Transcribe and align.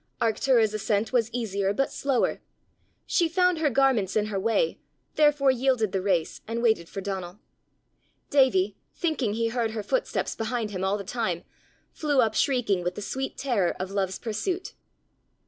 Arctura's 0.19 0.73
ascent 0.73 1.13
was 1.13 1.31
easier 1.31 1.73
but 1.73 1.91
slower: 1.91 2.41
she 3.05 3.29
found 3.29 3.59
her 3.59 3.69
garments 3.69 4.15
in 4.15 4.25
her 4.33 4.39
way, 4.39 4.79
therefore 5.13 5.51
yielded 5.51 5.91
the 5.91 6.01
race, 6.01 6.41
and 6.47 6.63
waited 6.63 6.89
for 6.89 7.01
Donal. 7.01 7.37
Davie, 8.31 8.75
thinking 8.95 9.35
he 9.35 9.49
heard 9.49 9.69
her 9.73 9.83
footsteps 9.83 10.33
behind 10.35 10.71
him 10.71 10.83
all 10.83 10.97
the 10.97 11.03
time, 11.03 11.43
flew 11.91 12.19
up 12.19 12.33
shrieking 12.33 12.83
with 12.83 12.95
the 12.95 13.01
sweet 13.03 13.37
terror 13.37 13.75
of 13.79 13.91
love's 13.91 14.17
pursuit. 14.17 14.73